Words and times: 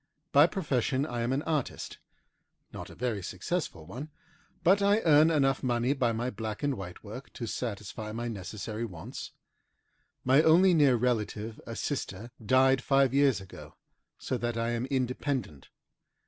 By 0.31 0.47
profession 0.47 1.05
I 1.05 1.21
am 1.21 1.31
an 1.31 1.43
artist, 1.43 1.99
not 2.73 2.89
a 2.89 2.95
very 2.95 3.21
successful 3.21 3.85
one, 3.85 4.09
but 4.63 4.81
I 4.81 5.01
earn 5.01 5.29
enough 5.29 5.61
money 5.61 5.93
by 5.93 6.11
my 6.11 6.31
black 6.31 6.63
and 6.63 6.75
white 6.75 7.03
work 7.03 7.31
to 7.33 7.45
satisfy 7.45 8.11
my 8.11 8.27
necessary 8.27 8.83
wants. 8.83 9.31
My 10.25 10.41
only 10.41 10.73
near 10.73 10.95
relative, 10.95 11.61
a 11.67 11.75
sister, 11.75 12.31
died 12.43 12.81
five 12.81 13.13
years 13.13 13.39
ago, 13.39 13.75
so 14.17 14.39
that 14.39 14.57
I 14.57 14.71
am 14.71 14.87
independent. 14.87 15.69